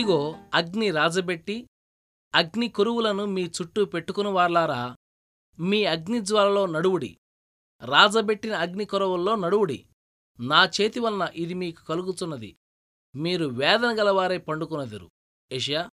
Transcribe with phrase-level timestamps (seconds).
[0.00, 1.68] ఇదిగో అగ్ని రాజబెట్టి
[2.34, 4.96] అగ్ని కురువులను మీ చుట్టూ పెట్టుకుని వార్లారా
[5.58, 7.18] మీ అగ్నిజ్వాలలో నడువుడి
[7.84, 9.84] రాజబెట్టిన అగ్ని కొరవుల్లో నడువుడి
[10.40, 12.56] నా చేతి వలన ఇది మీకు కలుగుతున్నది
[13.14, 15.10] మీరు వేదన గలవారే పండుకునదిరు.
[15.52, 15.90] ఏషియా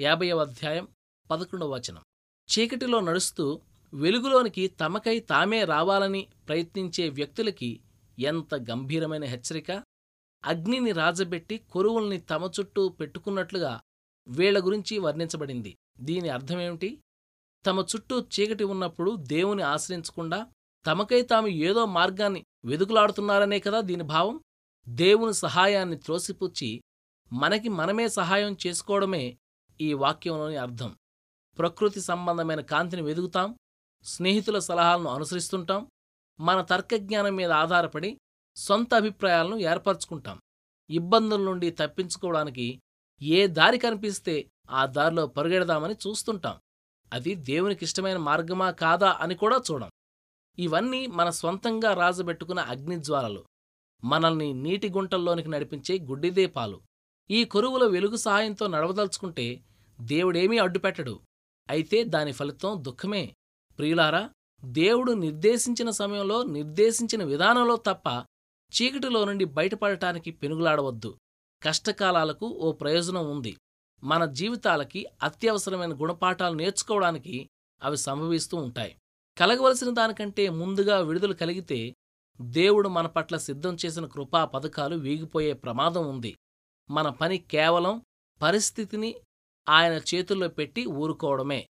[0.00, 0.88] యాభైవ అధ్యాయం
[1.30, 2.02] పదకొండవ వచనం.
[2.48, 3.62] చీకటిలో నడుస్తూ
[3.94, 7.80] వెలుగులోనికి తమకై తామే రావాలని ప్రయత్నించే వ్యక్తులకి
[8.18, 9.84] ఎంత గంభీరమైన హెచ్చరిక?
[10.44, 13.80] అగ్నిని రాజబెట్టి కొరువుల్ని తమ చుట్టూ పెట్టుకున్నట్లుగా
[14.28, 15.76] వీళ్ళ గురించి వర్ణించబడింది.
[16.00, 17.02] దీని అర్థమేమిటి?
[17.66, 20.46] తమ చుట్టూ చీకటి ఉన్నప్పుడు దేవుని ఆశ్రయించకుండా
[20.86, 24.40] తమకై తాము ఏదో మార్గాన్ని వెదుకులాడుతున్నారనే కదా దీని భావం?
[24.88, 26.82] దేవుని సహాయాన్ని త్రోసిపుచ్చి
[27.32, 29.38] మనకి మనమే సహాయం చేసుకోవడమే
[29.80, 30.96] ఈ వాక్యంలోని అర్థం.
[31.58, 33.54] ప్రకృతి సంబంధమైన కాంతిని వెదుగుతాం
[34.04, 35.86] స్నేహితుల సలహాలను అనుసరిస్తుంటాం
[36.40, 38.18] మన తర్కజ్ఞానం మీద ఆధారపడి
[38.56, 40.40] సొంత అభిప్రాయాలను ఏర్పరచుకుంటాం.
[40.90, 42.80] ఇబ్బందుల నుండి తప్పించుకోవడానికి
[43.22, 46.60] ఏ దారి కనిపిస్తే ఆ దారిలో పరుగెడదామని చూస్తుంటాం.
[47.12, 49.90] అది దేవునికిష్టమైన మార్గమా కాదా అని కూడా చూడం.
[50.58, 53.44] ఇవన్నీ మన స్వంతంగా రాజబెట్టుకున్న అగ్నిజ్వాలలు.
[54.04, 56.80] మనల్ని నీటి గుంటల్లోనికి నడిపించే గుడ్డిదీపాలు.
[57.30, 59.60] ఈ కొరువుల వెలుగు సహాయంతో నడవదలుచుకుంటే
[60.00, 61.20] దేవుడేమీ అడ్డుపెట్టడు.
[61.68, 63.34] అయితే దాని ఫలితం దుఃఖమే.
[63.78, 64.30] ప్రియులారా
[64.64, 68.26] దేవుడు నిర్దేశించిన సమయంలో నిర్దేశించిన విధానంలో తప్ప
[68.72, 71.18] చీకటిలో నుండి బయటపడటానికి పెనుగులాడవద్దు.
[71.62, 73.56] కష్టకాలాలకు ఓ ప్రయోజనం ఉంది.
[74.04, 77.48] మన జీవితాలకి అత్యవసరమైన గుణపాఠాలు నేర్చుకోవడానికి
[77.82, 78.96] అవి సంభవిస్తూ ఉంటాయి.
[79.38, 81.94] కలగవలసిన దానికంటే ముందుగా విడుదల కలిగితే
[82.40, 86.36] దేవుడు మన పట్ల సిద్ధం చేసిన కృపా పథకాలు వీగిపోయే ప్రమాదం ఉంది.
[86.90, 88.02] మన పని కేవలం
[88.42, 89.14] పరిస్థితిని
[89.68, 91.68] ఆయన చేతుల్లో పెట్టి ఊరుకోవడమే.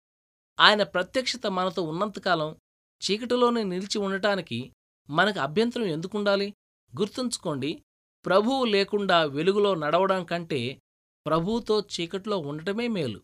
[0.61, 2.57] ఆయన ప్రత్యక్షత మనతో ఉన్నంతకాలం
[3.01, 4.73] చీకటిలోనే నిలిచి ఉండటానికి
[5.11, 6.53] మనకు అభ్యంతరం ఎందుకుండాలి?
[7.01, 7.83] గుర్తుంచుకోండి
[8.27, 10.81] ప్రభువు లేకుండా వెలుగులో నడవడం కంటే
[11.27, 13.21] ప్రభువుతో చీకట్లో ఉండటమే మేలు.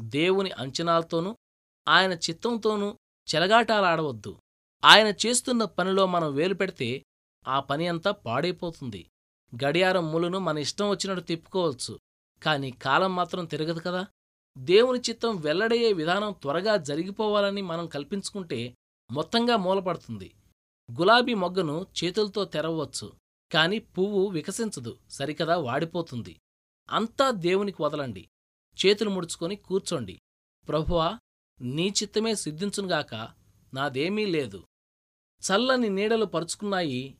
[0.00, 1.36] దేవుని అంచనాలతోనూ
[1.88, 2.96] ఆయన చిత్తంతోనూ
[3.34, 4.40] చెలగాటాలాడవద్దు.
[4.84, 7.04] ఆయన చేస్తున్న పనిలో మనం వేలు పెడితే
[7.48, 9.10] ఆ పని అంతా పాడైపోతుంది.
[9.64, 11.98] గడియారం ములును మన ఇష్టం వచ్చినట్టు తిప్పుకోవచ్చు.
[12.42, 14.06] కాని కాలం మాత్రం తిరగదు కదా.
[14.58, 18.74] దేవుని చిత్తం వెల్లడయ్యే విధానం త్వరగా జరిగిపోవాలని మనం కల్పించుకుంటే
[19.10, 20.34] మొత్తంగా మూలపడుతుంది.
[20.98, 23.19] గులాబీ మొగ్గను చేతులతో తెరవవచ్చు.
[23.52, 26.40] కాని పువ్వు వికసించదు సరికదా వాడిపోతుంది.
[26.90, 28.28] అంతా దేవునికి వదలండి.
[28.86, 30.20] చేతులు ముడుచుకొని కూర్చోండి.
[30.68, 31.18] ప్రభువా
[31.60, 33.14] నీ చిత్తమే సిద్ధించునుగాక
[33.74, 34.64] నాదేమీ లేదు.
[35.42, 37.18] చల్లని నీడలు పరుచుకున్నాయి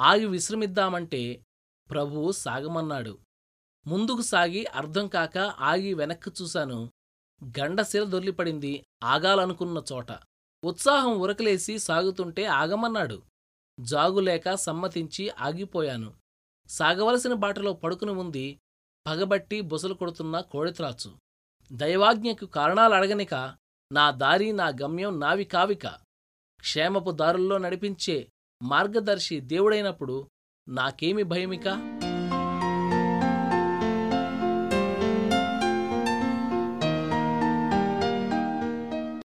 [0.00, 1.44] ఆగి విశ్రమిద్దామంటే
[1.90, 3.18] ప్రభువు సాగమన్నాడు.
[3.86, 6.90] ముందుకు సాగి అర్థం కాక ఆగి వెనక్కి చూశాను.
[7.44, 10.06] గండశిల దొర్లిపడింది ఆగాలనుకున్న చోట.
[10.64, 13.22] ఉత్సాహం ఉరకలేసి సాగుతుంటే ఆగమన్నాడు.
[13.80, 16.14] జాగులేక సమ్మతించి ఆగిపోయాను.
[16.68, 18.60] సాగవలసిన బాటలో పడుకుని ఉంది
[19.06, 21.12] పగబట్టి బుసలు కొడుతున్న కోడిత్రాచు.
[21.72, 23.56] దైవాజ్ఞకు కారణాలు అడగనిక
[23.92, 25.86] నా దారి నా గమ్యం నావి కావిక.
[26.60, 28.32] క్షేమపు దారుల్లో నడిపించే
[28.62, 30.30] మార్గదర్శి దేవుడైనప్పుడు
[30.68, 31.99] నాకేమి భయమికా?